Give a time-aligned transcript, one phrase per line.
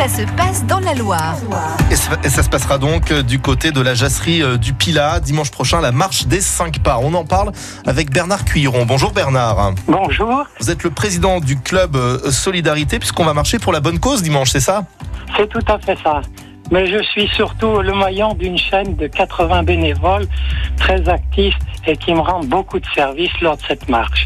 [0.00, 1.36] ça se passe dans la Loire.
[1.90, 4.72] Et ça, et ça se passera donc euh, du côté de la jasserie euh, du
[4.72, 6.98] Pilat, dimanche prochain, la marche des 5 pas.
[7.02, 7.52] On en parle
[7.86, 8.86] avec Bernard Cuiron.
[8.86, 9.74] Bonjour Bernard.
[9.86, 13.98] Bonjour, Vous êtes le président du club euh, Solidarité, puisqu'on va marcher pour la bonne
[13.98, 14.84] cause dimanche, c'est ça?
[15.36, 16.22] C'est tout à fait ça.
[16.70, 20.26] Mais je suis surtout le maillon d'une chaîne de 80 bénévoles
[20.78, 24.24] très actifs et qui me rendent beaucoup de services lors de cette marche.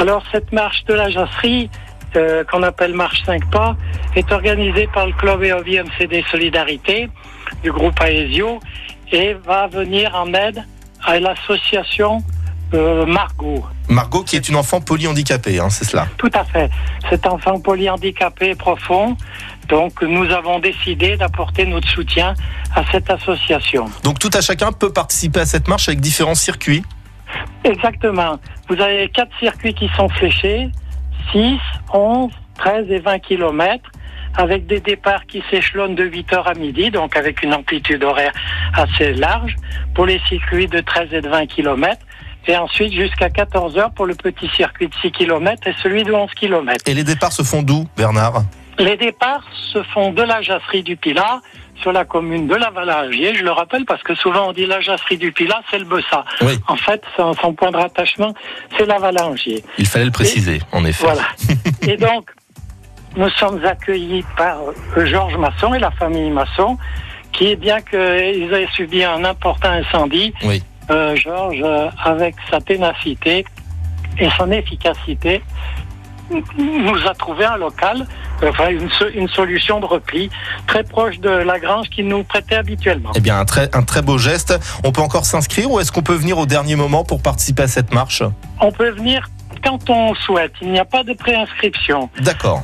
[0.00, 1.70] Alors cette marche de la jasserie,
[2.16, 3.76] euh, qu'on appelle Marche 5 pas,
[4.16, 7.08] est organisée par le club EOVI MCD Solidarité
[7.62, 8.60] du groupe Aesio
[9.12, 10.64] et va venir en aide
[11.04, 12.22] à l'association
[12.74, 13.64] euh, Margot.
[13.88, 16.06] Margot, qui est une enfant polyhandicapée, hein, c'est cela?
[16.16, 16.70] Tout à fait.
[17.08, 19.16] Cet enfant polyhandicapé profond.
[19.68, 22.34] Donc, nous avons décidé d'apporter notre soutien
[22.74, 23.86] à cette association.
[24.02, 26.82] Donc tout à chacun peut participer à cette marche avec différents circuits?
[27.64, 28.38] Exactement.
[28.68, 30.70] Vous avez quatre circuits qui sont fléchés
[31.32, 31.58] 6,
[31.92, 33.90] 11, 13 et 20 kilomètres
[34.36, 38.32] avec des départs qui s'échelonnent de 8h à midi, donc avec une amplitude horaire
[38.74, 39.56] assez large
[39.94, 42.04] pour les circuits de 13 et de 20 kilomètres.
[42.46, 46.12] Et ensuite jusqu'à 14 heures pour le petit circuit de 6 km et celui de
[46.12, 46.76] 11 km.
[46.86, 48.42] Et les départs se font d'où, Bernard?
[48.78, 51.42] Les départs se font de la jasserie du Pilat
[51.80, 53.34] sur la commune de la Valingier.
[53.34, 56.24] Je le rappelle parce que souvent on dit la jasserie du Pilat, c'est le Bessa.
[56.40, 56.58] Oui.
[56.66, 58.34] En fait, son, son point de rattachement,
[58.76, 59.62] c'est la Valingier.
[59.78, 61.04] Il fallait le préciser, en effet.
[61.04, 61.28] Voilà.
[61.82, 62.30] et donc,
[63.16, 64.56] nous sommes accueillis par
[64.96, 66.76] euh, Georges Masson et la famille Masson,
[67.32, 70.62] qui est bien qu'ils aient subi un important incendie, Oui.
[70.90, 73.44] euh, Georges, euh, avec sa ténacité
[74.18, 75.42] et son efficacité,
[76.56, 78.06] nous a trouvé un local,
[78.46, 80.30] enfin une, so- une solution de repli
[80.68, 83.10] très proche de la grange qu'il nous prêtait habituellement.
[83.16, 84.56] Eh bien, un très, un très beau geste.
[84.84, 87.68] On peut encore s'inscrire ou est-ce qu'on peut venir au dernier moment pour participer à
[87.68, 88.22] cette marche?
[88.60, 89.28] On peut venir
[89.64, 92.08] quand on souhaite, il n'y a pas de préinscription.
[92.20, 92.62] D'accord.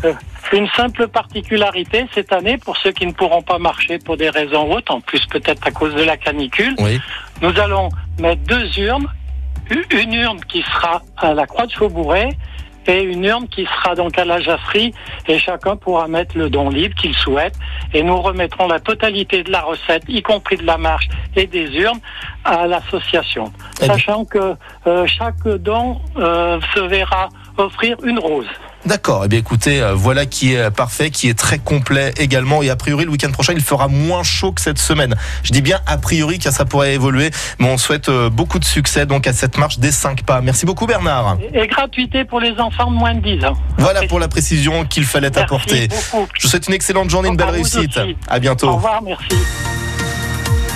[0.53, 4.73] Une simple particularité cette année, pour ceux qui ne pourront pas marcher pour des raisons
[4.73, 7.01] hautes, en plus peut-être à cause de la canicule, Oui.
[7.43, 7.89] nous allons
[8.19, 9.09] mettre deux urnes,
[9.91, 12.31] une urne qui sera à la Croix de Chaubouret
[12.87, 14.95] et une urne qui sera donc à la jasserie
[15.27, 17.55] et chacun pourra mettre le don libre qu'il souhaite
[17.93, 21.67] et nous remettrons la totalité de la recette, y compris de la marche et des
[21.77, 21.99] urnes,
[22.45, 23.53] à l'association.
[23.83, 23.87] Eh.
[23.87, 24.55] Sachant que
[24.87, 27.29] euh, chaque don euh, se verra
[27.59, 28.47] offrir une rose.
[28.87, 29.23] D'accord.
[29.25, 32.63] Eh bien, écoutez, euh, voilà qui est parfait, qui est très complet également.
[32.63, 35.15] Et a priori, le week-end prochain, il fera moins chaud que cette semaine.
[35.43, 37.31] Je dis bien a priori, car ça pourrait évoluer.
[37.59, 40.41] Mais on souhaite euh, beaucoup de succès donc à cette marche des 5 pas.
[40.41, 41.37] Merci beaucoup, Bernard.
[41.53, 43.57] Et gratuité pour les enfants de moins de 10 ans.
[43.79, 45.89] Voilà pour la précision qu'il fallait Merci apporter.
[45.89, 46.29] beaucoup.
[46.35, 47.97] Je vous souhaite une excellente journée, une belle réussite.
[47.97, 48.17] aussi.
[48.29, 48.75] À Au bientôt.
[48.77, 49.27] revoir, merci.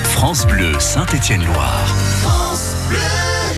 [0.04, 1.86] France Bleu Saint-Étienne-Loire.
[2.22, 2.98] France Bleu.